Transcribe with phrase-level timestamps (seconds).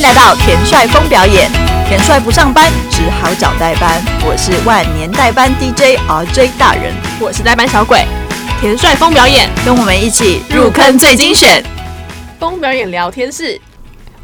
[0.00, 1.50] 迎来到田帅峰表演。
[1.86, 4.02] 田帅不上班，只好找代班。
[4.24, 8.06] 我是万年代班 DJ RJ 大人，我是代班小鬼。
[8.62, 11.62] 田帅峰表演，跟我们一起入坑最精选。
[12.38, 13.60] 风表演聊天室。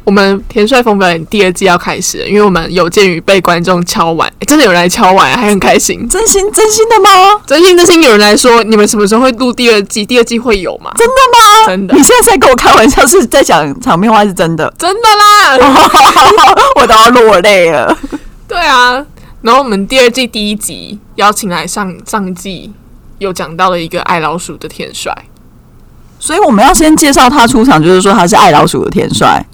[0.07, 6.07] 我们田帅风表演第二季要开始了，因为我们有鉴于被观众敲碗，真的有人来敲碗，还很开心。
[6.07, 7.09] 真心真心的吗？
[7.45, 10.05] 真心真心有人来说，你们什么时候会录第二季？
[10.05, 10.93] 第二季会有吗？
[10.95, 11.67] 真的吗？
[11.67, 11.93] 真的。
[11.93, 14.73] 你现在在跟我开玩笑，是在讲场面话，是真的？
[14.77, 15.73] 真的啦，
[16.79, 17.93] 我都要落泪了。
[18.47, 19.05] 对啊，
[19.41, 22.71] 然后我们第二季第一集邀请来上上季
[23.17, 25.13] 有讲到了一个爱老鼠的田帅，
[26.17, 29.45] 所以我们要先介绍他出场，就是说他是爱老鼠的田帅。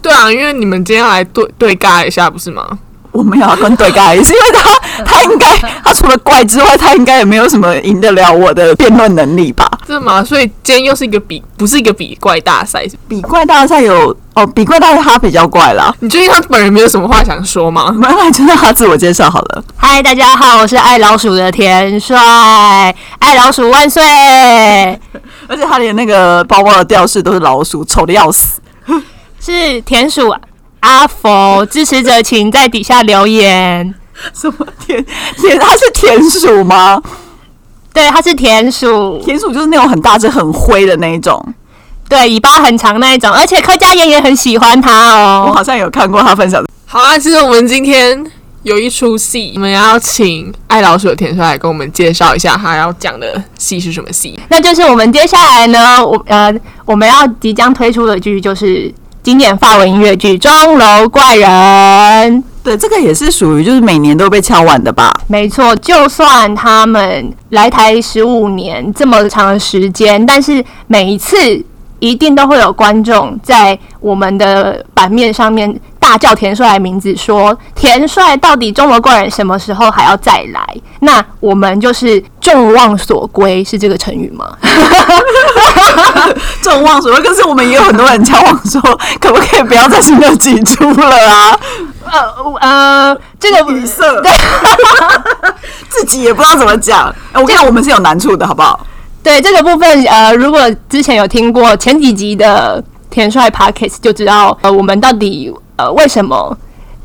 [0.00, 2.66] 对啊，因为你们今天来对对尬一下，不是吗？
[3.10, 9.68] 我们要跟对尬，是因为他他应该他除了怪之外，他应该也没有什么赢得了我的辩论能力吧？
[9.86, 10.22] 是吗？
[10.22, 15.92] 所以今天又是一个比不是一个比怪大赛，比怪大赛有哦，比怪大赛他比较怪啦。
[15.98, 17.90] 你确定他本人没有什么话想说吗？
[17.90, 19.64] 没来就让他自我介绍好了。
[19.76, 24.00] 嗨，大家好，我是爱老鼠的田帅，爱老鼠万岁！
[25.48, 28.60] 而且他连那个包包的吊饰都是老鼠，丑的要死。
[29.40, 30.34] 是田鼠
[30.80, 33.94] 阿佛支持者，请在底下留言。
[34.34, 35.04] 什么田
[35.36, 35.58] 田？
[35.58, 37.00] 它是田鼠吗？
[37.92, 39.20] 对，它是田鼠。
[39.24, 41.40] 田鼠就是那种很大只、很灰的那一种，
[42.08, 43.30] 对，尾巴很长那一种。
[43.30, 45.46] 而且柯佳妍也很喜欢它哦。
[45.48, 46.64] 我好像有看过他分享。
[46.86, 48.24] 好啊，其实我们今天
[48.64, 54.38] 有一出戏，我们要请爱老鼠的田帅来跟我们介绍一下他要讲的戏是什么戏。
[54.48, 56.52] 那就是我们接下来呢，我呃，
[56.84, 58.92] 我们要即将推出的剧就是。
[59.28, 61.48] 经典法文音乐剧《钟楼怪人》，
[62.64, 65.12] 对，这个也是属于就是每年都被敲完的吧？
[65.26, 71.36] 没错，就算他们来台十五年这么长的时间，但是每一次
[71.98, 75.78] 一定都会有观众在我们的版面上面。
[76.00, 80.64] 大叫田帅的名字，说田帅到底中国怪人什么时候还要再来？
[81.00, 84.46] 那我们就是众望所归，是这个成语吗？
[86.62, 88.80] 众望所归，可是我们也有很多人交往说，
[89.20, 91.60] 可不可以不要再新的几出了啊？
[92.10, 92.22] 呃
[92.60, 94.32] 呃，这个语塞， 对，
[95.90, 97.14] 自己也不知道怎么讲。
[97.34, 98.80] 我看我们是有难处的，好不好？
[99.22, 105.52] 对这个部分，呃，如果之前有听过前几集的田帅 Pockets，就知道呃，我们到底。
[105.76, 106.56] 呃，为什么？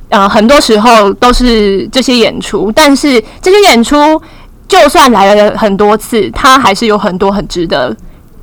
[0.10, 4.22] 呃，很多时候都是这些演出，但是这些演出
[4.68, 7.96] 就算来了很多次，它还是有很多很值得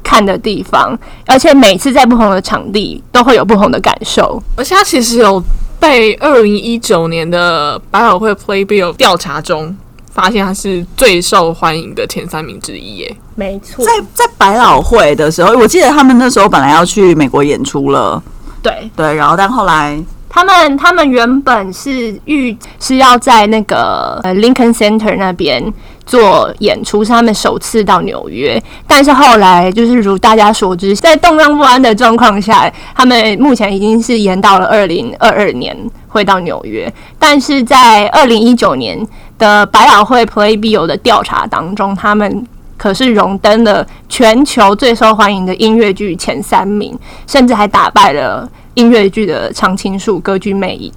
[0.03, 4.41] 看的地方，而且每次在不同的场地都会有不同的感受。
[4.57, 5.43] 而且它其实有
[5.79, 9.77] 被二零一九年的百老汇 Playbill 调查中
[10.13, 12.99] 发现，它是最受欢迎的前三名之一。
[12.99, 18.23] 耶，没错，在在百老汇的时候，我记得他们那时候本来要去美国演出了，
[18.63, 20.01] 对对，然后但后来。
[20.33, 25.61] 他们他们原本是预是要在那个呃 Lincoln Center 那边
[26.07, 28.63] 做演出，是他们首次到纽约。
[28.87, 35.77] 但是后来就是如大家所知，在动荡不安的状况下，他们目前已经是延到了二零二二年
[36.09, 36.91] 会到纽约。
[37.19, 39.05] 但是在二零一九年
[39.37, 42.47] 的百老汇 Playbill 的调查当中，他们
[42.77, 46.97] 可是荣登了全球最受欢迎的音乐剧前三名，
[47.27, 48.49] 甚至还打败了。
[48.81, 50.91] 音乐剧的常青树歌剧魅影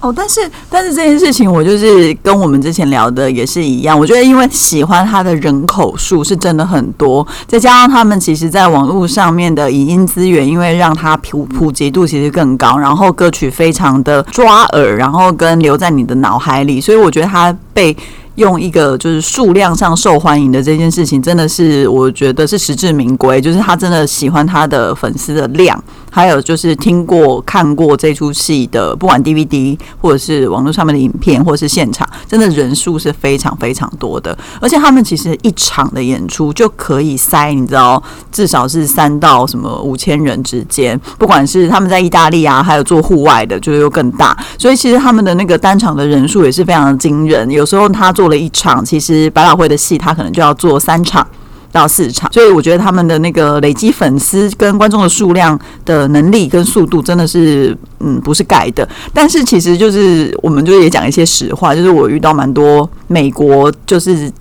[0.00, 0.40] 哦，但是
[0.70, 17.94] 但是这件事情我就是跟我们之前聊的也是一样，我觉得因为喜欢他的人口数是真的很多，再加上他们其实在网络上面的影音资源，因为让它普普及度其实更高，然后歌曲非常的抓耳，然后跟留在你的脑海里，所以我觉得他被。
[18.38, 23.40] 用一个就是数量上受欢迎的这件事情，真的是我觉得是实至名归。
[23.40, 34.38] 就是他真的喜欢他的粉丝的量，还有就是听过看过这出戏的，不管 DVD 或者是网络上面的影片，或者是现场，真的人数是非常非常多的。
[34.60, 38.00] 而且他们其实一场的演出就可以塞，你知道，
[38.30, 40.96] 至少是三到什么五千人之间。
[41.18, 44.36] 不管是他们在意大利啊，还有做户外的，就是又更大。
[44.56, 47.50] 所以其实他们的那个单场的人数也是非常惊人。
[47.50, 51.26] 有时候他做了一场，其实百老汇的戏，他可能就要做三场
[51.70, 58.88] 到四场，所以我觉得他们的那个累积粉丝跟观众的数量的能力跟速度，真的是嗯不是盖的。
[59.12, 64.32] 但是其实就是我们就也讲一些实话，就是我遇到蛮多美国就是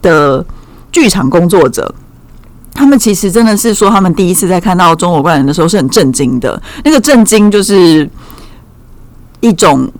[0.00, 0.44] 的
[0.90, 1.94] 剧场工作者，
[2.72, 8.08] 他们其实真的是说，他们第一次在看到中国怪人的时候是很震惊的，那个震惊就是
[9.40, 9.90] 一种。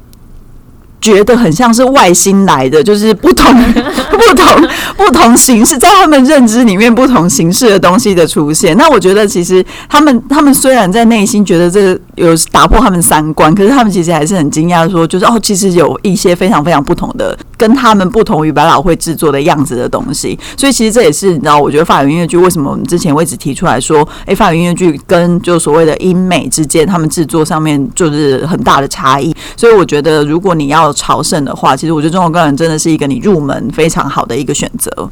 [1.00, 3.52] 觉得很像是外星来的，就是不同、
[4.10, 8.76] 不同、不同形式，在他们认知里面不同形式的东西的出现。
[8.76, 20.38] 那我觉得，其实他们他们虽然在内心觉得这个有打破他们三观，可是他们其实还是很惊讶，说就是哦，其实有一些非常非常不同的，跟他们不同于百老汇制作的样子的东西。
[20.56, 29.34] 所以其实这也是你知道，我觉得法语音乐剧为什么我们之前会一直提出来说，诶，法语音乐剧跟就所谓的英美之间，他们制作上面就是很大的差异。
[29.56, 35.10] 所以我觉得，如果你要朝圣的话，其实我觉得中国歌人真的是一个你入门非常好的一个选择。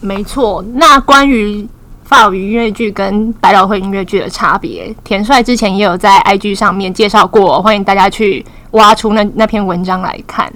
[0.00, 1.66] 没错，那关于
[2.08, 10.50] 法语音乐剧跟百老汇音乐剧的差别，田帅之前也有在 IG 上面介绍过，欢迎大家去挖出那那篇文章来看。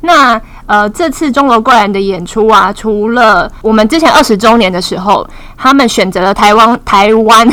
[0.00, 5.24] 那呃，这次钟楼怪人的演出啊，除了我们之前二十周年的时候，
[5.56, 7.48] 他们选择了台湾台湾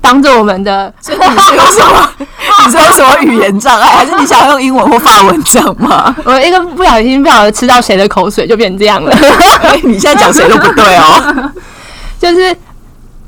[0.00, 2.10] 当做我们的， 你是有什么？
[2.18, 6.12] 你是有什么语言障碍，还是你想要用英文或法文讲吗？
[6.24, 9.16] 我一个不小心不小心吃到谁的口水，就变成这样了。
[9.62, 11.52] 哎 你现在讲谁都不对哦。
[12.18, 12.56] 就是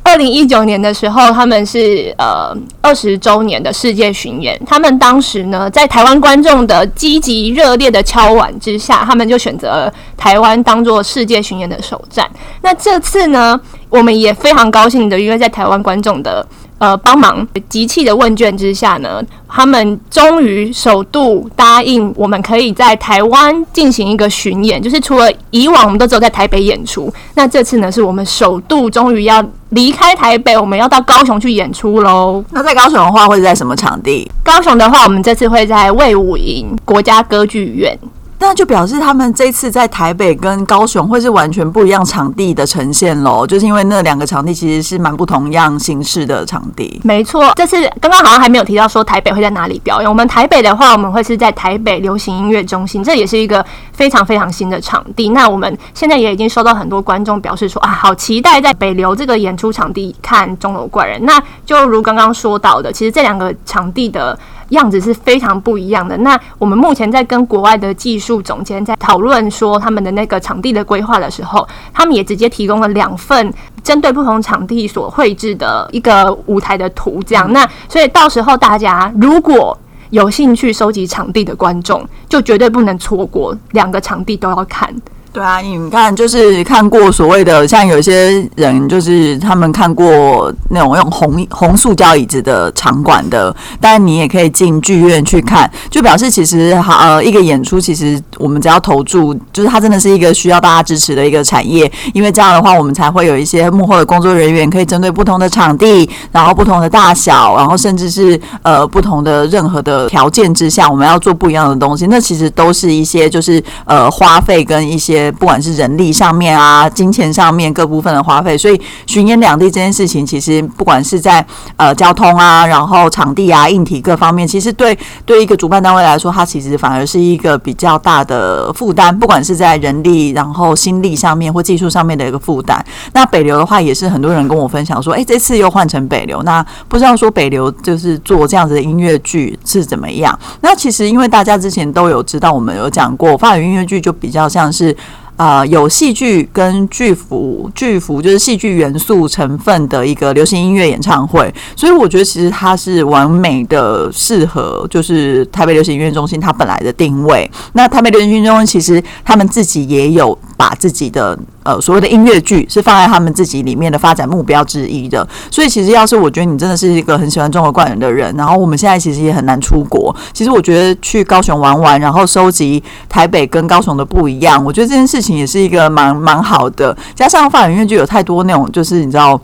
[0.02, 4.58] 二零一九年的时候，他们是呃二十周年的世界巡演。
[4.64, 12.26] 他们当时呢，在台湾观众的积极热烈的敲碗之下，他们就选择台湾当做世界巡演的首站。
[12.62, 16.46] 那这次呢，我们也非常高兴的，因为在台湾观众的
[16.78, 32.42] 呃帮忙集气的问卷之下呢，他们终于首度答应我们可以在台湾进行一个巡演，就是除了以往我们都只有在台北演出，那这次呢是我们首度终于要离开台北，我们要到高雄去演出喽。
[32.50, 34.30] 那在高雄的话，会在什么场地？
[34.42, 37.98] 高雄的话，我们这次会在魏武营国家歌剧院。
[38.40, 47.00] 那就表示他们这次在台北跟高雄会是完全不一样场地的呈现喽，就是因为那两个场地其实是蛮不同样形式的场地。
[47.04, 50.08] 没错，这次刚刚好像还没有提到说台北会在哪里表演。
[50.08, 55.30] 我们台北的话，我们会是在台北流行音乐中心，这也是一个非常非常新的场地。
[55.30, 61.24] 那我们现在也已经收到很多观众表示说啊，好期待在北流这个演出场地看钟楼怪人。
[61.24, 64.38] 那就如刚刚说到的，其实这两个场地的。
[64.70, 66.16] 样子是非常不一样的。
[66.18, 77.52] 那我们目前在跟国外的技术总监在讨论说他们的那个场地的规划的时候，他们也直接提供了两份针对不同场地所绘制的一个舞台的图，这样。
[77.52, 79.76] 那所以到时候大家如果
[80.10, 84.94] 有兴趣收集场地的观众，就绝对不能错过，两个场地都要看。
[85.30, 115.17] 对啊，你看，就是看过所谓的，像有些人就是他们看过那种用红红塑胶椅子的场馆的，但你也可以进剧院去看，就表示其实呃一个演出，其实我们只要投注，就是它真的是一个需要大家支持的一个产业，因为这样的话，我们才会有一些幕后的工作人员可以针对不同的场地，然后不同的大小，然后甚至是呃不同的任何的条件之下，我们要做不一样的东西，那其实都是一些就是呃花费跟一些。
[115.38, 121.44] 不管是人力上面啊、金钱上面各部分的花费，所以巡演两地这件事情，其实不管是在
[121.76, 129.16] 呃交通啊、然后场地啊、硬体各方面，其实对对一个主办单位来说，它其实反而是一个比较大的负担。
[129.18, 132.84] 不管是在人力、然后心力上面或技术上面的一个负担。
[133.12, 140.38] 那北流的话，也是很多人跟我分享说，哎，这次又换成北流，那不知道说北流就是做这样子的音乐剧是怎么样？
[140.60, 144.96] 那其实因为大家之前都有知道，我们有讲过法语音乐剧就比较像是。
[145.38, 157.48] 啊，有戏剧跟剧服，剧服就是戏剧元素成分的一个流行音乐演唱会，所以我觉得其实它是完美的适合，就是台北流行音乐中心它本来的定位。
[157.74, 161.38] 那台北流行音乐中心其实他们自己也有把自己的。
[161.64, 176.96] 呃，所谓的音乐剧是放在他们自己里面的发展目标之一的，所以其实要是我觉得你真的是一个很喜欢中国怪人的人，然后我们现在其实也很难出国，其实我觉得去高雄玩玩，然后收集台北跟高雄的不一样，我觉得这件事情也是一个蛮蛮好的。
[177.14, 179.40] 加上法院院就有太多那种，就是你知道。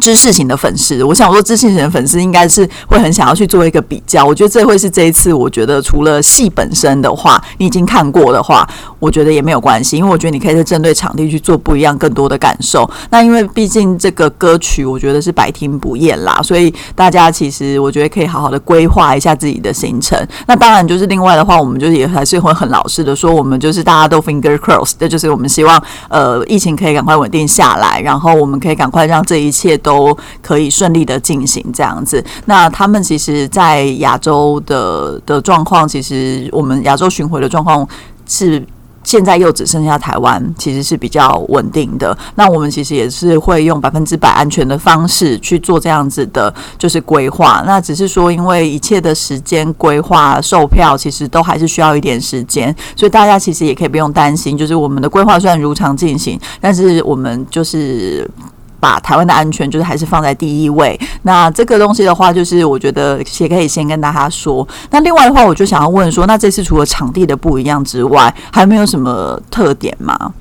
[0.00, 4.24] 知识型的粉丝，我想说知识型的粉丝应该是会很想要去做一个比较。
[4.24, 12.88] 我觉得这会是这一次，我觉得除了戏本身的话，你已经看过的话，我觉得也没有关系，因为我觉得你可以是针对场地去做不一样、更多的感受。
[13.10, 20.18] 那因为毕竟这个歌曲，我觉得是百听不厌啦，所以大家其实我觉得可以好好的规划一下自己的行程。
[20.46, 29.76] 那当然就是另外的话，我们就是也还是会很老实的说，我们就是大家都 finger cross，这就是我们希望呃疫情可以赶快稳定下来，然后我们可以赶快让这一切。
[29.86, 32.22] 都可以顺利的进行这样子。
[32.46, 37.86] 那他们其实，在亚洲的的状况，其实我们亚洲巡回的状况
[38.26, 38.60] 是
[39.04, 42.18] 现在又只剩下台湾，其实是比较稳定的。
[42.34, 47.62] 那我们其实也是会用百分之百安全的方式去做这样子的，就是规划。
[47.64, 54.58] 那只是说，因为一切的时间规划、售票，其实都还是需要一点时间，所以大家其实也可以不用担心。
[54.58, 58.28] 就是我们的规划虽然如常进行，但是我们就是。
[58.78, 60.98] 把台湾的安全就是还是放在第一位。
[61.22, 64.66] 那这个东西的话，就是我觉得也可以先跟大家说。
[64.90, 70.32] 那另外的话，我就想要问说，那这次除了场地的不一样之外，还没有什么特点吗？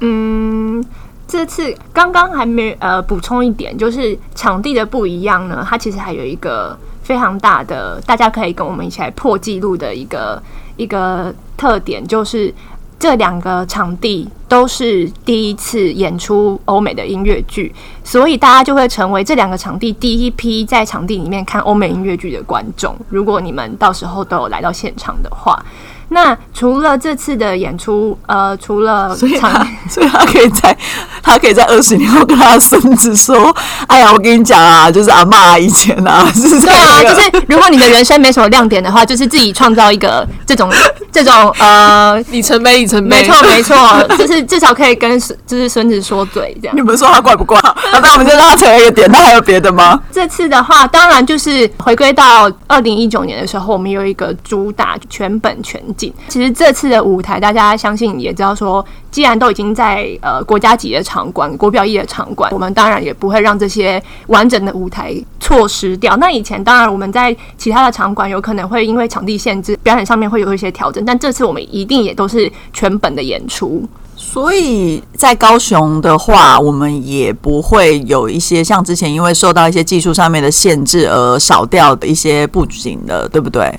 [0.00, 0.84] 嗯，
[1.26, 10.40] 这次刚刚还没呃补充一点，就是场地的不一样呢，它其实还有一个非常大的，大家可以跟我们一起来破纪录的一个
[10.76, 12.54] 一个特点，就是
[12.98, 22.96] 这两个场地都是第一次演出欧美的音乐剧，所以大家就会成为这两个场地第一批在场地里面看欧美音乐剧的观众。
[23.08, 25.62] 如果你们到时候都有来到现场的话。
[26.10, 30.76] 那除了这次的演出，呃，除了所以他， 所以他可以在，
[31.22, 33.54] 他可以在二十年后跟他的孙子说
[33.86, 40.70] ：“哎呀，我跟你讲啊，就是阿嬷以前啊，是对啊，这个就是如果你的人生没什么亮点的话，就是自己创造一个这种
[41.12, 46.82] 这种呃， 里程碑，里程碑，没错没错，就是至少可以跟孙就是孙子说嘴这样你。
[46.82, 47.60] 们说他怪不怪？
[47.92, 50.00] 那那我们就让他成为一个点，那还有别的吗？
[50.10, 55.78] 这次的话，当然就是回归到二零一九年的时候，我们有一个主打全本全
[56.28, 66.16] 其实这次的舞台，大家相信也知道说，既然都已经在呃国家级的场馆、国标艺的场馆，我们当然也不会让这些完整的舞台错失掉。
[66.18, 73.82] 那以前当然我们在其他的场馆有可能会因为场地限制，表演上面会有一些调整，但这次我们一定也都是全本的演出。
[74.20, 83.72] 所以在高雄的话，我们也不会有一些像之前因为受到一些技术上面的限制而少掉的一些布景的，对不对？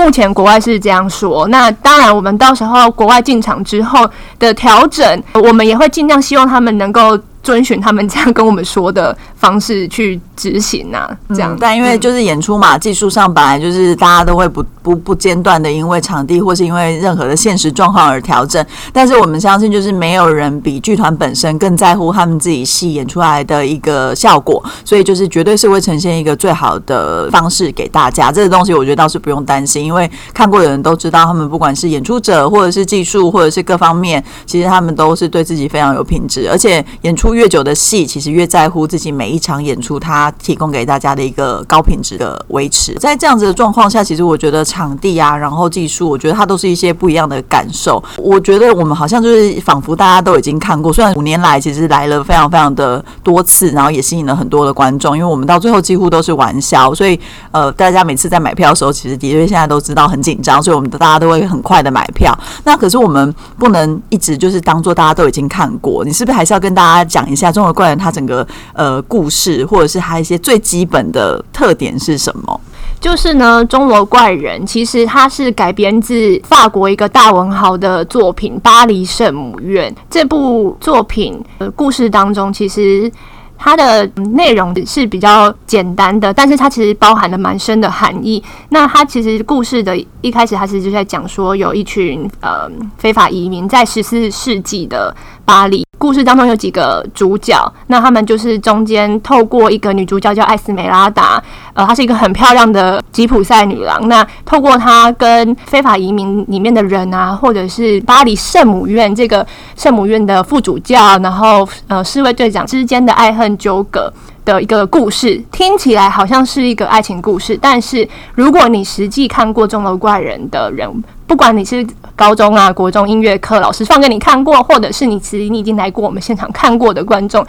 [0.00, 11.54] 目前国外是这样说，那当然，我们到时候国外进场之后的调整，我们也会尽量希望他们能够遵循他们这样跟我们说的方式去执行啊，这样。
[11.54, 18.64] 嗯但因为就是演出嘛，技术上本来就是大家都会不不不间断的，因为场地或是因为任何的现实状况而调整。
[18.92, 28.32] 但是我们相信，就是没有人比剧团本身更在乎他们自己戏演出来的一个效果，所以就是绝对是会呈现一个最好的方式给大家。
[28.32, 42.94] 这个东西我觉得倒是不用担心，因为看过的人都知道，他们不管是演出者或者是技术或者是各方面，其实他们都是对自己非常有品质，而且演出越久的戏，其实越在乎自己每一场演出它提供给大家的一个高品质的维持。
[42.94, 48.02] 在这样子的状况下，其实我觉得场地啊，然后技术，我觉得它都是一些不一样的感受。
[48.16, 57.18] 我觉得我们好像就是仿佛大家都已经看过，虽然五年来其实来了非常非常的多次，然后也吸引了很多的观众，因为我们到最后几乎都是玩笑，所以
[57.50, 62.36] 呃，大家每次在买票的时候，其实的确现在都知道很紧张，所以我们大家都会很快的买票。
[62.64, 72.60] 那可是我们不能一直就是当做大家都已经看过，你是不是还是要跟大家讲讲一下《中国怪人》它整个呃故事，或者是它一些最基本的特点是什么？
[72.98, 79.92] 就是呢，《钟楼怪人》其实它是改编自法国一个大文豪的作品《巴黎圣母院》。
[80.08, 83.10] 这部作品呃故事当中，其实
[83.58, 88.42] 它的内容是比较简单的，但是它其实包含了蛮深的含义。
[88.70, 95.14] 那它其实故事的一开始，它是就在讲说，有一群呃非法移民在十四世纪的
[95.50, 95.84] 巴黎。
[95.98, 101.42] 故事当中有几个主角，那他们就是中间透过一个女主角叫艾斯梅拉达，
[101.74, 104.08] 呃，她是一个很漂亮的吉普赛女郎。
[104.08, 109.44] 那透过她跟非法移民里面的人啊，或者是巴黎圣母院这个
[109.76, 114.12] 圣母院的副主教，然后呃侍卫队长之间的爱恨纠葛。
[114.42, 120.90] 的一个故事听起来好像是一个爱情故事，但是如果你实际看过《钟楼怪人》的人，
[121.26, 121.86] 不管你是
[122.20, 127.42] 高中啊、国中音乐课老师放给你看过，或者是你其实你已经来过我们现场看过的观众，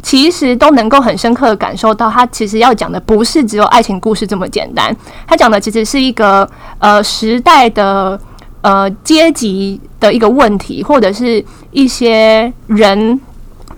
[0.00, 6.48] 其实都能够很深刻的感受到，他其实要讲的不是只有爱情故事这么简单，他讲的其实是一个
[6.78, 8.16] 呃时代的
[8.60, 13.20] 呃阶级的一个问题，或者是一些人。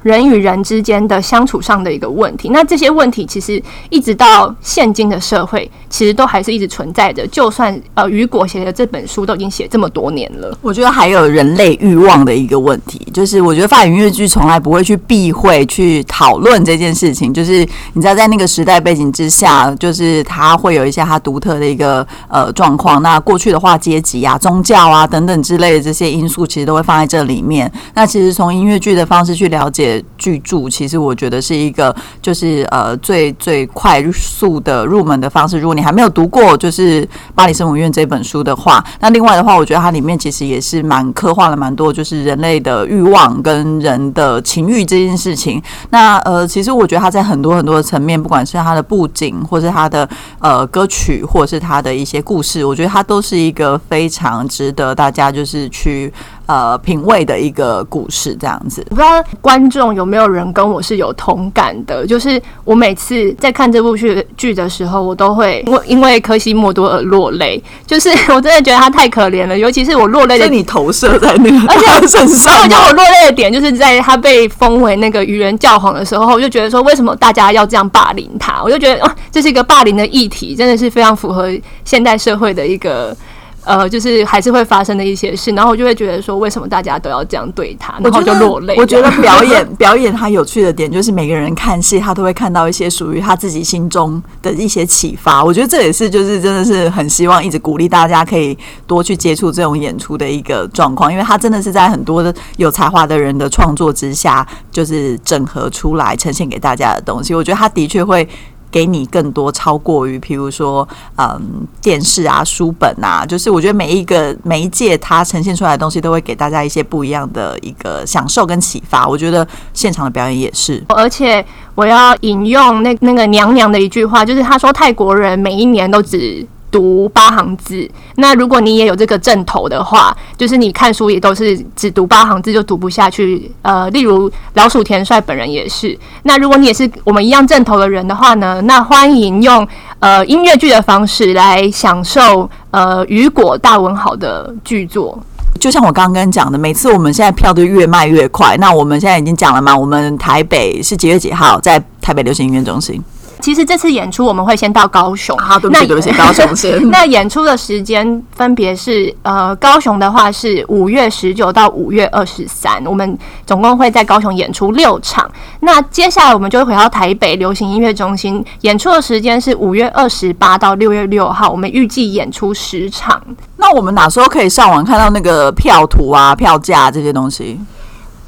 [0.03, 7.27] 人与人之间的相处上的一个问题，那这些问题其实一直到现今的社会，其实都还是一直存在着。
[7.29, 17.33] 就算呃雨果写的这本书都已经写这么多年了，我觉得还有人类欲望的一个问题，就是我觉得法语音乐剧从来不会去避讳去讨论这件事情。
[17.33, 23.03] 就是你知道，在那个时代背景之下，就是它会有一些它独特的一个呃状况。
[23.03, 27.71] 那过去的话，阶级啊、宗教啊等等之类的这些因素，其实都会放在这里面。
[27.95, 29.84] 那其实从音乐剧的方式去了解
[30.19, 35.59] 巨著，其实我觉得是一个就是呃最最快速的入门的方式。
[35.59, 37.03] 如果你还没有读过就是
[37.35, 45.63] 《巴黎圣母院》这本书的话，那另外的话，我觉得它里面其实也是蛮刻画了蛮多就是人类的欲望跟人的情欲这件事情。
[45.91, 56.13] 那呃，其实我觉得它在很多很多的层面，不管是它的布景，或是它的呃歌曲，或是它的一些故事，我觉得它都是一个非常值得大家就是去
[56.47, 58.85] 呃品味的一个故事，这样子。
[58.91, 78.63] 我不知道观众有没有人跟我是有同感的，就是我每次在看这部剧剧的时候，我都会因为因为科西莫多而落泪，就是我真的觉得他太可怜了，尤其是我落泪的你投射在那个而且他身然后上吗，我觉得我落泪的点就是在他被封为那个愚人教皇的时候，我就觉得说为什么大家要这样霸凌他？
[78.63, 81.51] 我就觉得哦，这是一个霸凌的议题，真的是非常符合
[81.85, 83.17] 现代社会的一个。
[83.65, 88.75] 呃，就是还是会发生的一些事，然后我就会觉得说，为什么大家都要这样对他，然后就落泪。
[88.77, 95.43] 我觉得表演 表演它有趣的点就是每个人看戏，他都会看到一些属于他自己心中的一些启发。
[95.43, 98.57] 我觉得这也是就是真的是很希望一直鼓励大家可以
[98.87, 107.35] 多去接触这种演出的一个状况，因为他真的是在很多的有才华的人的创作之下，就是整合出来呈现给大家的东西。
[107.35, 108.29] 我觉得他的确会。
[108.75, 111.41] 给你更多超过于，譬如说，嗯，
[111.81, 119.07] 电视啊、书本啊，就是我觉得每一个媒介它呈现出来的东西，都会给大家一些不一样的一个享受跟启发。
[119.07, 120.83] 我觉得现场的表演也是。
[120.89, 127.89] 而且我要引用那那个娘娘的一句话，就是她说泰国人每一年都只读八行字。
[128.17, 133.49] 那如果你也有这个正头的话，就是你看书也都是只读八行字就读不下去。
[133.63, 135.97] 呃，例如老鼠田帅本人也是。
[136.25, 139.65] 那如果你也是我们一样正头的人的话呢，那欢迎用
[140.01, 145.17] 呃音乐剧的方式来享受呃雨果大文豪的剧作。
[145.61, 148.57] 就像我刚刚跟你讲的，每次我们现在票都越卖越快。
[148.57, 153.01] 那我们现在已经讲了嘛，我们台北是几月几号在台北流行音乐中心？
[153.45, 156.81] 其实这次演出我们会先到高雄，好，对不起，那对不起，高雄先。
[156.89, 165.31] 那演出的时间分别是，呃，高雄的话是五月十九到五月二十三，我们总共会在高雄演出六场。
[165.61, 173.23] 那接下来我们就会回到台北流行音乐中心，演出的时间是五月二十八到六月六号，我们预计演出十场。
[173.59, 177.61] 那我们哪时候可以上网看到那个票图啊、票价这些东西？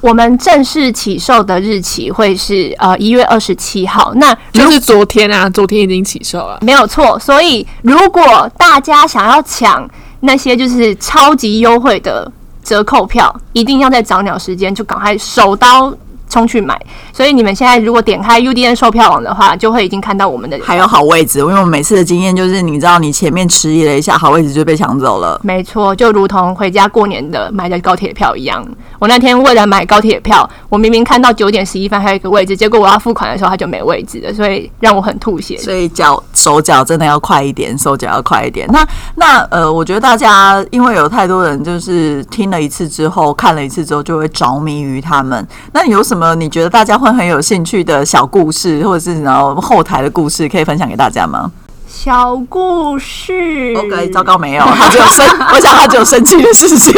[0.01, 6.59] 我们正式起售的日期会是呃一月二十七号，那就是昨天啊，昨天已经起售了。
[6.63, 7.19] 没有错。
[7.19, 9.89] 所以如果大家想要抢
[10.21, 12.31] 那些就是超级优惠的
[12.63, 15.93] 折扣票，一定要在早鸟时间就赶快手刀
[16.37, 16.79] 冲去买。
[17.15, 25.41] 所以你们现在如果点开 UDN 售票网的话，就会已经看到我们的还有好位置，因为我们每次的经验就是，你知道，你前面迟疑了一下，好位置就被抢走了。
[25.43, 28.67] 没错，就如同回家过年的买的高铁票一样。
[28.99, 35.57] 我那天为了买高铁票，我明明看到九点十一分还有一个位置，结果我要付款的时候它就没位置了，所以让我很吐血。
[35.57, 38.67] 所以脚手脚真的要快一点，手脚要快一点。
[38.69, 45.47] 那那呃，我觉得大家因为有太多人就是听了一次之后，看了一次之后就会着迷于他们。
[45.73, 51.51] 那有什么你觉得大家会很有兴趣的小故事，或者是然后后台的故事，可以分享给大家吗
[51.89, 56.95] 小故事？OK，糟糕，没有，他只有生， 我想他只有生气的事情。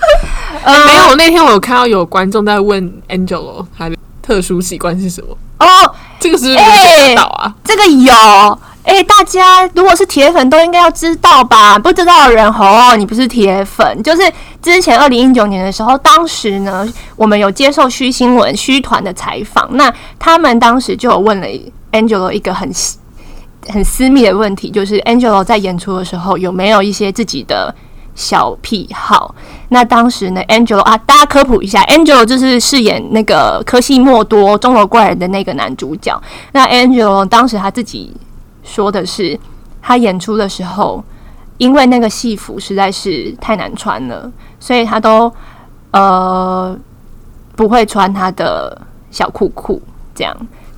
[0.64, 5.66] 呃没有，那天我有看到有观众在问 Angelo 他的特殊习惯是什么，哦，
[6.20, 7.54] 这个是不是哎没想到啊？
[7.64, 8.58] 这个有。
[8.84, 11.78] 哎、大家如果是铁粉都应该要知道吧？
[11.78, 14.02] 不知道的人哦，你不是铁粉。
[14.02, 14.22] 就是
[14.62, 21.46] 之前二零一九年的时候，当时呢，我们有接受虚新闻虚团的采访，那他们当时就有问了
[21.92, 22.70] Angelo 一个很
[23.68, 27.74] 很私密的问题，就是 Angelo 在演出的时候有没有一些自己的
[28.14, 29.34] 小癖好？
[29.70, 36.22] 那当时呢，Angelo 啊，大家科普一下，Angelo 就是饰演那个科西莫多钟楼怪人的那个男主角。
[36.52, 38.14] 那 Angelo 当时他自己
[38.64, 39.38] 说的是，
[39.80, 41.04] 他演出的时候，
[41.58, 45.32] 因为那个戏服实在是太难穿了，所以他都
[45.92, 46.76] 呃
[47.54, 48.76] 不会穿他的
[49.10, 49.80] 小裤裤
[50.14, 50.34] 这样。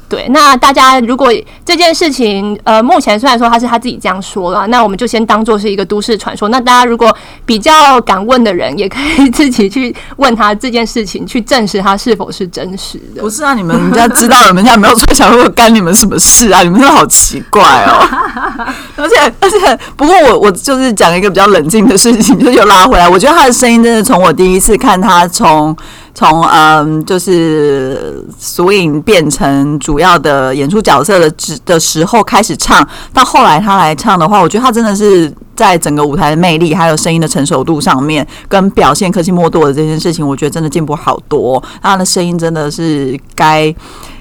[0.08, 1.32] 对，那大家如果
[1.64, 6.48] 这件事情，呃，目前虽然说他是他自己这样说了，那我们就先当做是一个都市传说。
[6.48, 7.14] 那大家如果
[7.44, 13.30] 比较敢问的人，也可以自己去问他这件事情，去证实他是否是真实的 不。
[13.30, 16.62] 是啊，你们人家知道了，人家没有穿小裤，干你们什么事啊？
[16.62, 18.06] 你们真的好奇怪哦！
[18.96, 23.08] 而且而且，不过我我就是讲一个比较冷静的事情，就是又拉回来。
[23.08, 25.76] 我觉得他的声音真的从我第一次看他从
[26.16, 41.62] 从嗯就是苏影变成主要的演出角色的之的时候开始唱，到后来他来唱的话，我觉得他真的是在整个舞台的魅力还有声音的成熟度上面，跟表现科西莫多的这件事情，我觉得真的进步好多。
[41.82, 43.74] 他的声音真的是该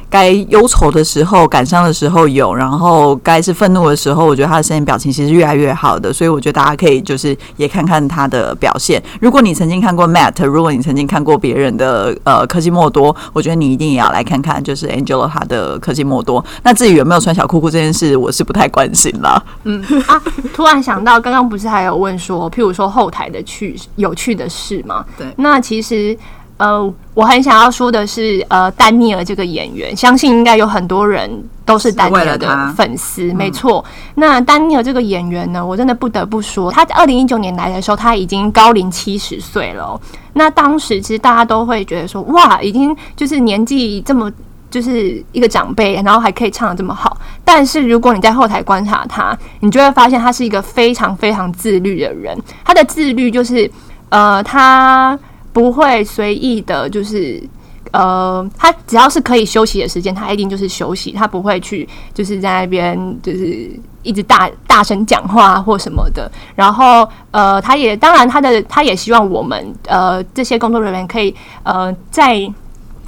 [0.10, 9.02] 该忧愁的时候、感伤的时候有，然后该是愤怒的时候，我觉得他的声音表情其实越来越好的，所以我觉得大家可以就是也看看他的表现。
[9.20, 16.44] 如果你曾经看过 Matt，如果你曾经看过别人的呃科技莫多，我觉得你一定也要来看看，就是 Angela 他的科技莫多。
[16.63, 19.44] 那至于有没有穿小裤裤这件事，我是不太关心啦。
[20.08, 20.22] 啊，
[20.54, 25.04] 突然想到，刚刚不是还有问说，譬如说后台的趣有趣的事吗？
[25.18, 26.18] 对那其实
[26.58, 31.30] 呃，我很想要说的是，呃，丹尼尔这个演员，相信应该有很多人
[31.65, 33.84] 都是丹尼尔的粉丝，没错。
[34.15, 40.02] 那丹尼尔这个演员呢，我真的不得不说，他二零一九年来的时候，他已经高龄七十岁了哦、
[40.34, 44.32] 那当时其实大家都会觉得说，哇，已经就是年纪这么。
[44.68, 47.15] 就是一个长辈，然后还可以唱的这么好。
[47.46, 52.38] 但是如果你在后台观察他，你就会发现他是一个非常非常自律的人。
[52.62, 53.72] 他的自律就是，
[54.10, 55.18] 呃，他
[55.56, 57.41] 不会随意的，就是。
[57.91, 63.70] 呃，他只要是可以休息的时间，他一定就是休息，他不会去就是在那边就是
[64.04, 66.30] 一直大大声讲话或什么的。
[66.56, 72.36] 然后呃，他也当然他的他也希望我们呃这些工作人员可以呃在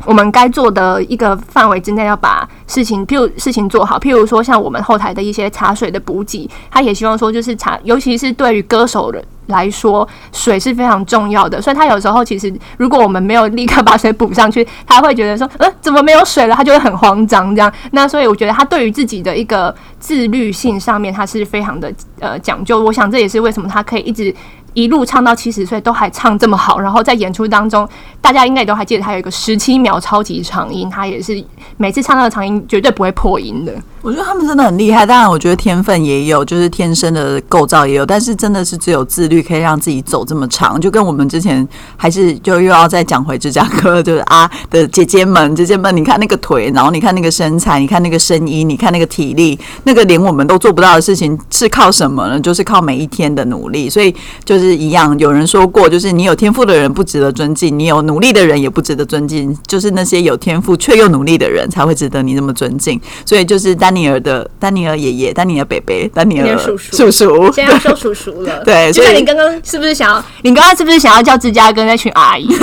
[0.06, 4.00] 我们该做的一个范围之内，要把事情，譬如事情做好。
[4.00, 11.62] 譬如说，像我们后台的一些茶水的补给，他也希望说，就是茶，尤其是对于歌手的来说，水是非常重要的。
[11.62, 16.56] 所以他有时候其实，如果我们没有立刻把水补上去，他会觉得说，呃，怎么没有水了？
[16.56, 17.72] 他就会很慌张这样。
[17.92, 22.80] 那所以我觉得他对于自己的一个自律性上面，他是非常的呃讲究。
[22.82, 24.34] 我想这也是为什么他可以一直。
[24.78, 27.90] 一路唱到七十岁都还唱这么好，然后在演出当中，
[28.22, 31.44] 大家应该也都还记得他有一个十七秒超级长音，他也是
[31.78, 33.74] 每次唱那个长音绝对不会破音的。
[34.08, 41.68] 我觉得他们真的很厉害，当然我觉得天分也有，就是天生的构造也有，但是真的是只有自律可以让自己走这么长，就跟我们之前
[41.98, 52.40] 还是就又要再讲回芝加哥，就是啊的姐姐们，姐姐们，你看那个腿，然后你看那个身材，你看那个声音，你看那个体力，那个连我们都做不到的事情是靠什么呢？
[52.40, 54.16] 就是靠每一天的努力，所以
[54.46, 70.24] 就是一样，有人说过，就是你有天赋的人不值得尊敬，你有努力的人也不值得尊敬，就是那些有天赋却又努力的人才会值得你这么尊敬，所以就是丹尼尔的丹尼尔爷爷、丹尼尔伯伯、丹尼尔叔叔叔叔，现在要说叔叔了， 对所以就像你刚刚是不是想要？
[70.44, 72.48] 你刚刚是不是想要叫芝加哥那群阿姨？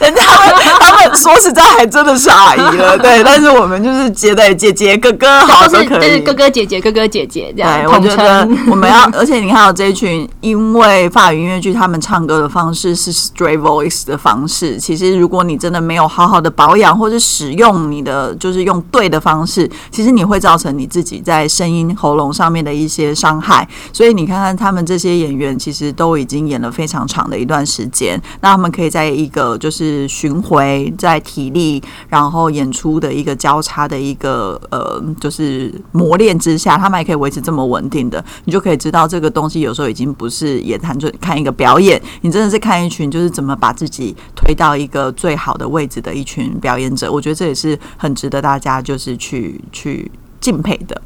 [0.00, 8.58] 人家他们他们说实在还真的是阿姨了，对，但是我们就是觉得姐姐哥哥好都是可以，就是哥哥姐姐哥哥姐姐这样对，我统觉得称。
[8.70, 23.66] 我们要， 而且你看到这一群，因为法语音乐剧他们唱歌的方式是 straight voice 的方式，其实如果你真的没有好好的保养或者使用你的，就是用对的方方式，其实你会造成你自己在声音喉咙上面的一些伤害。
[23.90, 47.10] 所以你看看他们这些演员，其实都已经演了非常长的一段时间，那他们可以在一个就是巡回，在体力然后演出的一个交叉的一个呃，就是磨练之下，他们还可以维持这么稳定的，你就可以知道这个东西有时候已经不是也谈论看一个表演，你真的是看一群就是怎么把自己推到一个最好的位置的一群表演者。
[47.10, 51.00] 我觉得这也是很值得大家就是去去去敬佩的。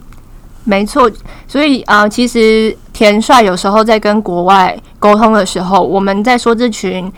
[0.65, 1.11] 没错，
[1.47, 7.13] 所以啊，其实田帅有时候在跟国外沟通的时候，我们在说这群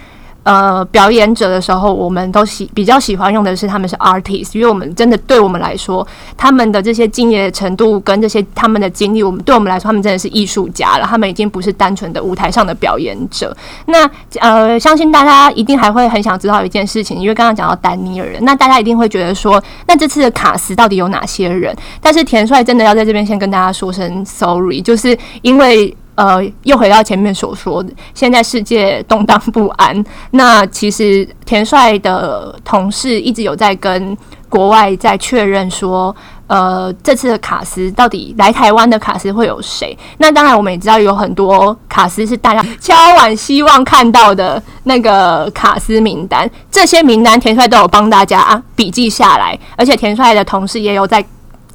[0.46, 6.06] 呃表演者的时候，我们都喜比较喜欢用的是他们是 artist，因为我们真的对我们来说，
[6.36, 13.54] 他们的这些敬业程度跟这些他们的经历，我们对我们来说，他们真的是艺术家了，他们已经不是单纯的舞台上的表演者。
[13.86, 21.76] 那呃，相信大家一定还会很想知道一件事情，因为刚刚讲到丹尼尔人，那大家一定会觉得说，那这次的卡斯到底有哪些人？
[22.00, 25.92] 但是田帅真的要在这边先跟大家说声 sorry，就是因为。
[26.16, 30.04] 呃，又回到前面所说的，现在世界动荡不安。
[30.32, 34.16] 那其实田帅的同事一直有在跟
[34.48, 36.14] 国外在确认说，
[36.46, 39.96] 呃，这次的卡斯到底来台湾的卡斯会有谁？
[40.16, 51.22] 那当然，我们也知道有很多卡斯是大家敲碗希望看到的那个卡斯名单，这些名单田帅都有帮大家、笔记下来，而且田帅的同事也有在。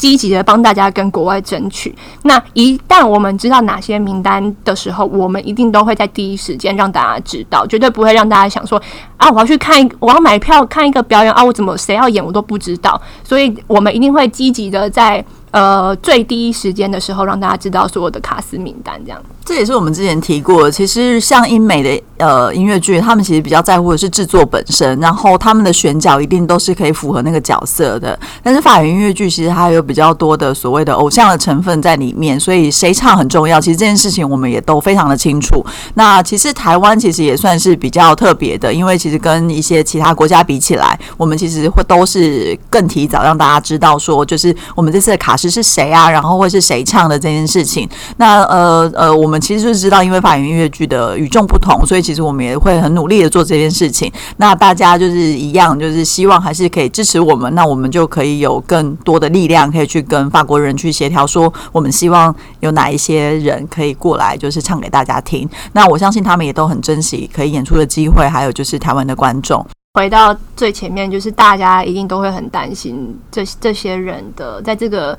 [0.02, 1.96] 积极的帮大家跟国外争取。
[2.24, 8.82] 那一旦我们知道哪些名单的时候，我们一定都会在第一时间让大家知道，绝对不会让大家想说
[9.18, 13.00] 啊，我要去看，我要买票看一个表演啊，我怎么谁要演我都不知道。
[13.24, 19.22] 所以我们一定会积极的在呃最低时间的时候让大家知道所有的卡司名单，这样。
[19.44, 20.72] 这也是我们之前提过的。
[20.72, 28.18] 其实像英美的呃音乐剧，他们其实比较在乎的是制作本身，然后他们的选角一定都是可以符合那个角色的。
[28.44, 33.60] 但是法语音乐剧其实还有比较多的所谓的偶像的成分在里面，所以谁唱很重要。
[33.60, 35.66] 其实这件事情我们也都非常的清楚。
[35.96, 47.90] 那其实台湾其实也算是比较特别的，因为其实跟一些其他国家比起来，我们其实会都是更提早让大家知道说，就是我们这次的卡司是谁啊，然后会是谁唱的这件事情。
[48.18, 54.12] 那呃呃，我们其实就是知道，因为法语音乐剧的与众不同，所以其实我们也会很努力的做这件事情。
[54.38, 65.50] 那大家就是一样，就是希望还是可以支持我们，那我们就可以有更多的力量，可以去跟法国人去协调，说我们希望有哪一些人可以过来，就是唱给大家听。
[65.74, 69.66] 那我相信他们也都很珍惜可以演出的机会，还有就是台湾的观众。
[69.94, 75.18] 回到最前面，就是大家一定都会很担心这这些人的在这个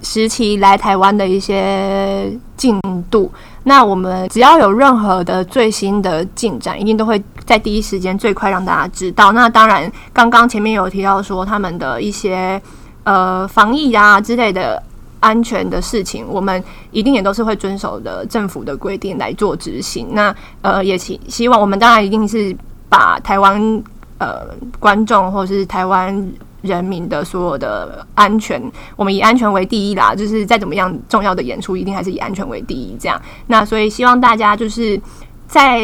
[0.00, 3.30] 时期来台湾的一些进度。
[3.64, 9.32] 那我们只要有任何的最新的进展，一定都会在第一时间最快让大家知道。
[9.32, 12.58] 那当然，刚刚前面有提到说他们的一些
[13.04, 14.82] 呃防疫啊之类的
[15.20, 20.08] 安全的事情，我们一定也都是会遵守的政府的规定来做执行。
[20.12, 22.56] 那呃也希希望我们当然一定是
[22.88, 23.84] 把台湾。
[24.18, 24.46] 呃，
[24.80, 28.60] 观众或者是台湾人民的所有的安全，
[28.96, 30.12] 我们以安全为第一啦。
[30.12, 32.96] 就是再怎么样重要的演出，一定还是以安全为第一。
[32.98, 35.00] 这样，那所以希望大家就是
[35.46, 35.80] 在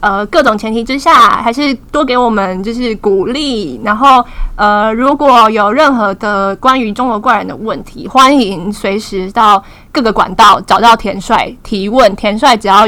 [0.00, 3.80] 呃各种前提之下，还是多给我们就是鼓励。
[3.82, 4.22] 然后
[4.56, 12.14] 呃，如果有任何的关于中国怪人的问题，欢迎随时到各个管道找到田帅提问。
[12.14, 12.86] 田帅只要。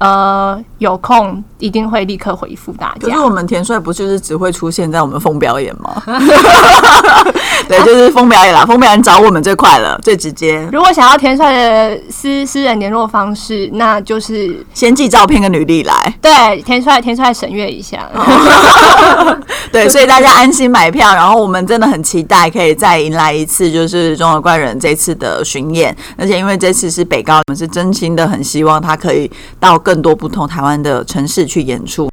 [0.00, 3.06] 呃，有空一定会立刻回复大家。
[3.06, 6.02] 可是我们田帅不就是只会出现在我们疯表演吗？
[7.70, 10.68] 对，就是风表演啦，风表演找我们最快了，最直接。
[10.72, 16.14] 如果想要田帅的私私人联络方式，那就是先寄照片跟履历来。
[16.20, 18.08] 对，田帅，田帅审阅一下。
[19.72, 21.14] 对，所以大家安心买票。
[21.14, 25.96] 然后我们真的很期待可以再迎来一次，就是中国怪人这次的巡演。
[26.16, 29.28] 而且因为这次是北高，我们是真心的很希望他可以
[29.58, 29.80] 到。
[29.82, 32.09] 更多不同台湾的城市去演出。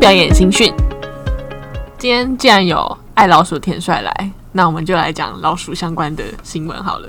[0.00, 0.72] 表演新讯，
[1.98, 7.08] 今天既然有爱老鼠田帅来，那我们就来讲老鼠相关的新闻好了。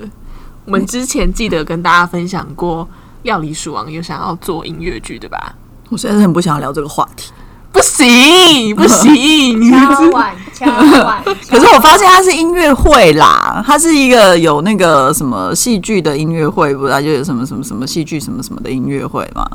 [0.66, 2.86] 我们之前记得跟大家分享过，
[3.22, 5.54] 料理鼠王有想要做音乐剧，对吧？
[5.88, 7.32] 我实在是很不想要聊这个话题。
[7.72, 9.72] 不行，不行！
[9.72, 11.24] 敲碗，敲碗。
[11.48, 19.48] 可是我发现它是音乐会啦，它是一个有那个什么戏剧的音乐会，不然就有什么什么什么戏剧什么什么的音乐会嘛？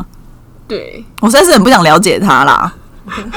[0.67, 2.73] 对，我实在是很不想了解它啦。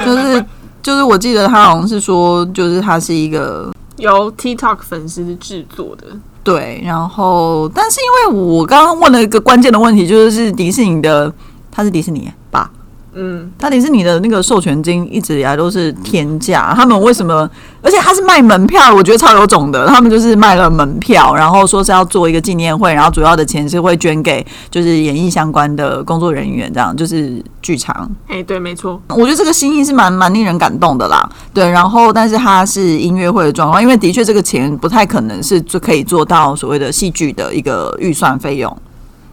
[0.05, 0.45] 就 是
[0.81, 6.07] 就是，我记得他好像是说，就是他是一个由 TikTok 粉丝制作的。
[6.43, 11.31] 对，然后但是因为我刚刚问了一个关键的问题，就是迪士尼的，
[11.71, 12.71] 他是迪士尼吧？
[13.13, 17.49] 嗯，他迪士尼的那个授权金一直以来都是天价，他们为什么？
[17.81, 19.85] 而且他是卖门票，我觉得超有种的。
[19.87, 28.09] 他们就是卖了门票，然后说是要做一个纪念会，然后主要的钱是会捐给就是演艺相关的工作人员，这样就是剧场。
[28.27, 31.29] 哎，对，没错，我觉得这个心意是蛮蛮令人感动的啦。
[31.53, 38.77] 对，然后但是它是音乐会的状况，因为的确这个钱不太可能是就可以做到所谓的戏剧的一个预算费用。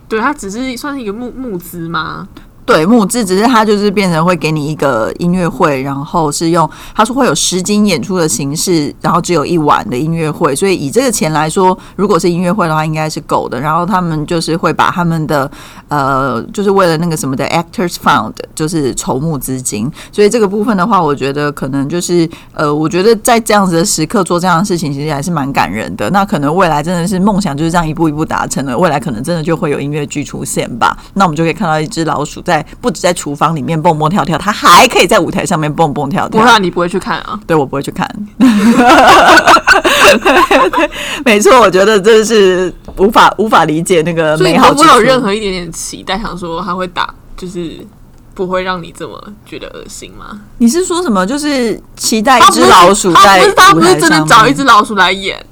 [0.08, 2.26] 对，它只是算是一个募募资吗？
[2.68, 13.58] 对，木质只是它就是变成会给你一个音乐会，然后是用他说会有实景演出的形式，然后只有一晚的音乐会，所以以这个钱来说，如果是音乐会的话，应该是够的。
[13.58, 15.50] 然后他们就是会把他们的
[15.88, 19.90] 呃，就是为了那个什么的 Actors found，就是筹募资金。
[20.12, 26.10] 所以这个部分的话，我觉得可能就是呃，我觉得在这样子的时刻做这样的事情，其实还是蛮感人的。
[26.10, 30.94] 那可能未来真的是梦想就是这样一步一步达成了，未来可能真的就会有音乐剧出现吧。
[31.14, 32.57] 那我们就可以看到一只老鼠在。
[32.80, 36.40] 不止在厨房里面蹦蹦跳跳，他还可以在舞台上面蹦蹦跳跳。
[36.40, 37.38] 不然你不会去看啊？
[37.46, 38.08] 对我不会去看。
[41.24, 44.70] 没错，我觉得这是无法无法理解那个美好。
[44.70, 47.78] 我有任何一点点期待，想说他会打，就是
[48.34, 50.40] 不会让你这么觉得恶心吗？
[50.58, 51.26] 你是说什么？
[51.26, 55.44] 就是期待一只老鼠在他不是真的找一只老鼠来演，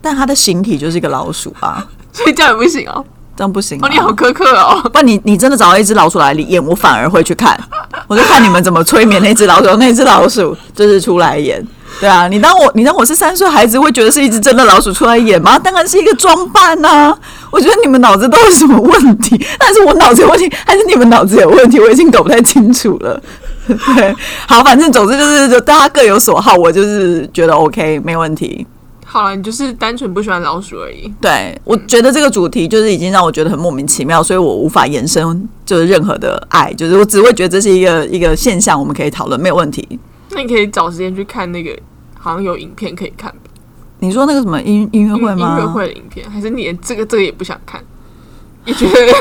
[0.00, 3.04] 但他的形体就是一个老鼠啊，所以这样也不行哦。
[3.36, 3.88] 这样不行哦！
[3.90, 4.80] 你好苛刻哦！
[4.92, 7.58] 不，你你真的找到一只老鼠来演，我反而会去看。
[8.06, 11.64] 我就看你们怎么催眠那只老鼠，那只老鼠就是出来演。
[12.00, 15.58] 对啊，你当我你当我是三岁孩子，会觉得是一只真的老鼠出来演吗？
[15.58, 17.14] 当然是一个装扮呐！
[17.50, 19.40] 我觉得你们脑子都有什么问题？
[19.58, 21.78] 但是我脑子有问题，还是你们脑子有问题？
[21.80, 23.20] 我已经搞不太清楚了。
[23.66, 24.14] 对，
[24.46, 28.66] 好，反正总之就是就大家各有所好，我就是觉得 OK 没问题。
[29.14, 31.08] 好了，你就是单纯不喜欢老鼠而已。
[31.20, 39.86] 对，我觉得这个主题就是已经让我觉得很莫名其妙，所以我无法延伸就是任何的爱，就是我只会觉得这是一个一个现象，我们可以讨论，没有问题。
[40.30, 41.70] 那你可以找时间去看那个，
[42.18, 43.36] 好像有影片可以看吧？
[44.00, 45.56] 你说那个什么音音乐会吗？
[45.58, 47.80] 音乐会的影片，还是你连这个这个也不想看？
[48.66, 49.14] 你觉得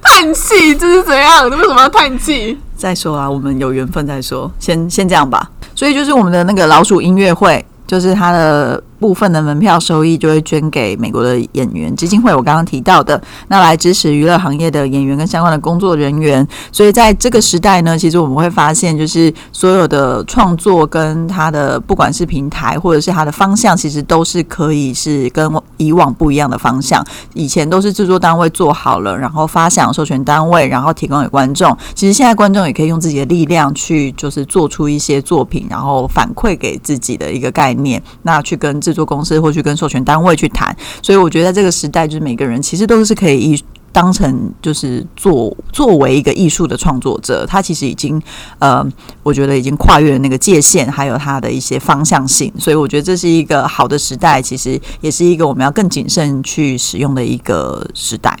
[0.00, 1.50] 叹气这是怎样？
[1.50, 2.56] 你为什么要叹气？
[2.76, 5.50] 再说啊，我们有缘分再说，先先这样吧。
[5.74, 8.80] 所以就是我们的那个老鼠音乐会，就是它的。
[9.02, 12.32] 部分的门票收益就会捐给美国的演员基金会。
[12.32, 16.46] 我刚刚提到的，那来支持娱乐行业的演员跟相关的工作人员。
[16.70, 27.04] 所以在这个时代呢，其实我们会发现，就是所有的创作跟它的不管是平台或者是它的方向，其实都是可以是跟以往不一样的方向。
[27.34, 31.76] 以前都是制作单位做好了，然后发响授权单位，然后提供给观众。
[31.94, 48.20] 其实现在观众也可以用自己的力量去，就是做出一些作品，然后反馈给自己的一个概念，那去跟制作公司或去跟授权单位去谈，所以我觉得在这个时代，就是每个人其实都是可以艺当成就是作作为一个艺术的创作者，他其实已经
[48.58, 48.82] 呃，
[49.22, 58.34] 我觉得已经跨越了那个界限，还有他的一些方向性，所以我觉得这是一个好的时代，其实也是一个我们要更谨慎去使用的一个时代。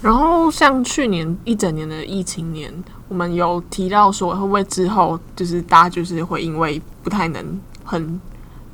[0.00, 2.72] 然后像去年一整年的疫情年，
[3.08, 8.20] 我们有提到说会不会之后就是大家就是会因为不太能很。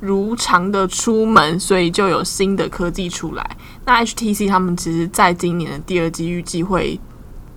[0.05, 3.57] 如常的出门，所以就有新的科技出来。
[3.85, 6.99] 那 HTC 他们其实在今年的第二季预计会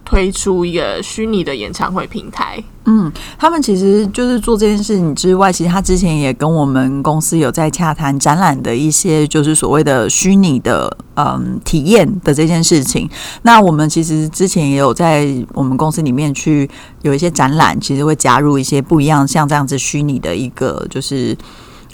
[0.04, 2.62] 推出一个虚拟的演唱会平台。
[2.86, 13.06] 嗯，他们其实就是做这件事情之外，其实他之前也跟我们公司有在洽谈展览的一些，就是所谓的虚拟的嗯体验的这件事情。
[13.42, 16.68] 那我们其实之前也有在我们公司里面去
[17.02, 21.36] 有一些展览，其实会加入一些不一样，像这样子虚拟的一个就是。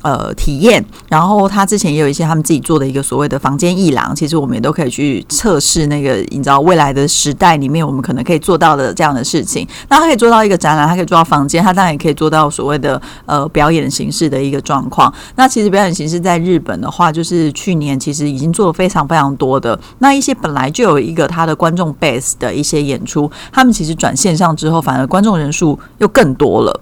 [0.04, 0.84] 呃，体验。
[1.08, 9.66] 然后他之前也有一些他们自己做的一个所谓的房间艺廊，其实我们也都可以去测试那个，你知道未来的时代里面，我们可能可以做到的这样的事情。
[9.88, 15.10] 那他可以做到一个展览，他可以做到房间，他当然也可以做到所谓的呃表演形式的一个状况。
[15.36, 19.78] 那其实表演形式在日本的话，就是去年其实已经做了非常非常多的。
[20.00, 26.80] 那一些本来就有一个他的观众 base 的一些演出，他们其实转线上之后，反而观众人数又更多了。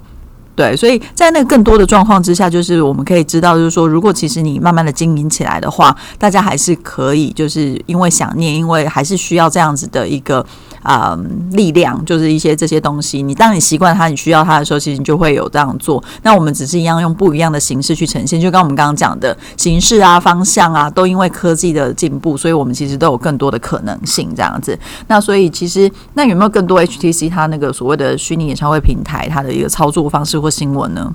[0.54, 10.44] 对，所以在那更多的状况之下，就是我们可以知道，就是说，如果其实你慢慢的经营起来的话，大家还是可以，就是因为想念，因为还是需要这样子的一个。
[10.82, 11.18] 啊，
[11.52, 13.22] 力量就是一些这些东西。
[13.22, 16.02] 你当你习惯它，你需要它的时候，其实你就会有这样做。
[16.22, 18.40] 那我们只是一样用不一样的形式去呈现。
[18.40, 24.78] 就跟我们刚刚讲的形式啊、方向啊，都因为科技的进步，所以我们其实都有更多的可能性这样子。
[25.06, 31.14] 那所以其实那有没有更多 HTC 它那个所谓的虚拟演唱会平台它的一个操作方式或新闻呢？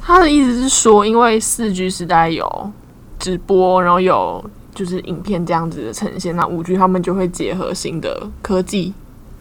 [0.00, 2.70] 他的意思是说，因为四 G 时代有
[3.18, 4.44] 直播，然后有。
[4.74, 8.92] 就是影片这样子的呈现，那五 G 他们就会结合新的科技，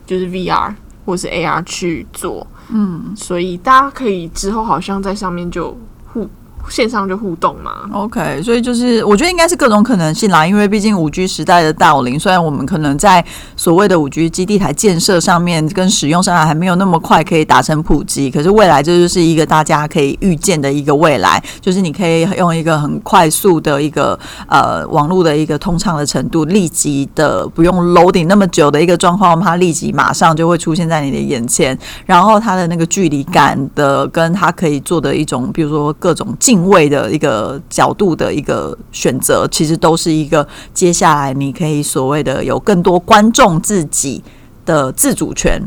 [0.05, 0.73] 就是 VR
[1.05, 5.75] 或是 AR 去做，嗯，所以大家可以之后好像在上面就
[6.13, 6.29] 互。
[6.69, 13.23] 线上就互动嘛，OK，所以就是我觉得应该是各种可能性啦，因为毕竟五 G 时代的到临，虽然我们可能在
[13.55, 36.52] 所谓的五 G 基地台建设上面跟使用上还没有那么快可以达成普及，可是未来这就是一个大家可以预见的一个未来，就是你可以用一个很快速的一个呃网络的一个通畅的程度，立即的不用 loading 那么久的一个状况，它立即马上就会出现在你的眼前，然后它的那个距离感的跟它可以做的一种，比如说各种近。
[36.53, 44.23] 定位的一个角度的一个选择，其实都是一个接下来你可以所谓的有更多观众自己
[44.63, 45.59] 的自主权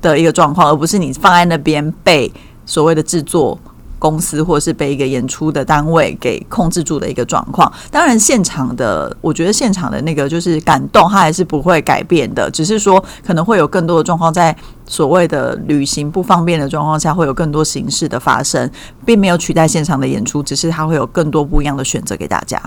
[0.00, 2.32] 的一个状况，而不是你放在那边被
[2.64, 3.58] 所谓的制作。
[4.04, 7.72] 公司或是被一个演出的单位给控制住的一个状况。
[7.90, 12.50] 当然，现场的我觉得现场的那个就是感动，它还是不会改变的。
[12.50, 18.70] 只是说可能会有更多的状况，在所谓的旅行不方便的状况下，会有更多形式的发生，
[19.06, 22.60] 并没有取代现场的演出，只是它会有更多不一样的选择给大家。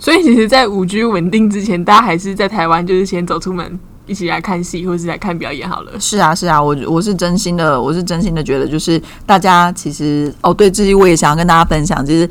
[0.00, 3.78] 所以，其实，在五 G 稳定之前，大家还是在台湾，就是先走出门。
[4.10, 5.92] 一起来看戏，或是来看表演好了。
[6.00, 12.28] 是啊，是啊，我我是真心的，我是真心的觉得，就是大家其实哦，对，这些我也想要跟大家分享，就是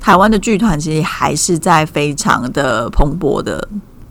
[0.00, 3.68] 台湾的剧团其实还是在非常的蓬勃的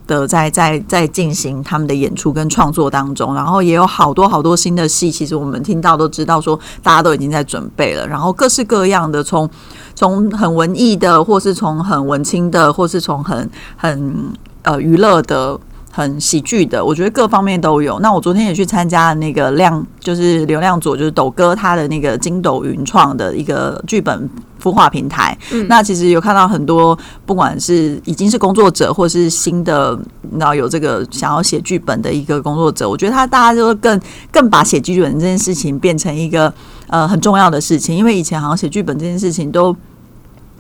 [0.08, 9.50] 的在在在进行他们的演出跟创作当中，然后也有好多好多新的戏，其实我们听到都知道说，大家都已经在准备了，然后各式各样的，从
[9.94, 14.16] 从很文艺的，或是从很文青的，或是从很很
[14.62, 15.60] 呃娱乐的。
[16.00, 18.00] 很喜剧的，我觉得各方面都有。
[18.00, 24.30] 那我昨天也去参加了那个亮，就是流量组，就是抖哥他的那个金斗云创的一个剧本
[24.64, 25.38] 孵化平台。
[25.68, 30.00] 那其实有看到很多，不管是已经是工作者，或是新的，
[30.38, 34.00] 然后有这个想要写剧本的一个工作者，我觉得他大家就更
[34.32, 36.54] 更把写剧本这件事情变成一个
[36.88, 39.76] 呃很重要的事情，因为以前好像写剧本这件事情都。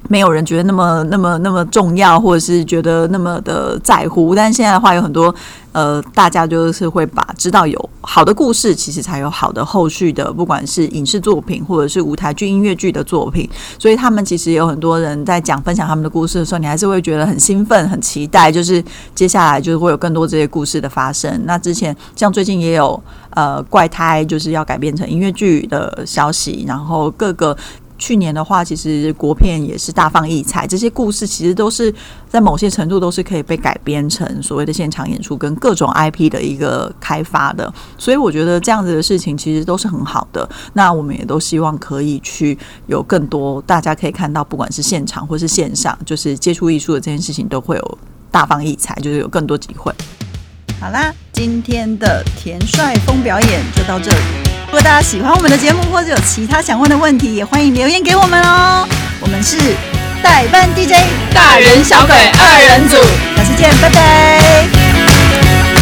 [0.07, 4.33] 没有人觉得那么、那么、那么重要，或者是觉得那么的在乎。
[4.33, 5.33] 但现在的话，有很多
[5.71, 13.47] 呃，大家就是会把知道有好的故事，其实才有好的后续的，不管是影视作品或者是舞台剧、音乐剧的作品。
[13.77, 18.83] 所以他们其实有很多人在讲分享他们的故事的时候，你还是会觉得很兴奋、很期待，就是
[19.13, 21.39] 接下来就是会有更多这些故事的发生。
[21.45, 22.99] 那之前像最近也有
[23.31, 27.55] 呃怪胎，就是要改编成音乐剧的消息，然后各个。
[27.99, 31.93] 去年的话，其实国片也是大放异彩，这些故事其实都是
[32.27, 40.49] 在某些程度都是可以被改编成所谓的现场演出跟各种 IP 的一个开发的，所以我觉得这样子的事情其实都是很好的。
[40.73, 47.97] 那我们也都希望可以去有更多大家可以看到，不管是现场或是线上，就是接触艺术的这件事情都会有
[48.31, 49.93] 大放异彩，就是有更多机会。
[50.81, 54.17] 好啦，今天的田帅峰表演就到这里。
[54.67, 58.87] 如果大家喜欢我们的节目，或者有其他想问的问题，也欢迎留言给我们哦。
[59.19, 59.57] 我们是
[60.23, 60.93] 代班 DJ，
[61.33, 62.95] 大人小鬼二人组，
[63.35, 65.78] 下次见，拜拜。